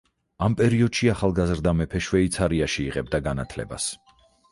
[0.43, 3.91] ამ პერიოდში ახალგაზრდა მეფე შვეიცარიაში იღებდა განათლებას.